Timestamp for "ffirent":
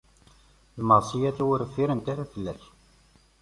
1.71-2.11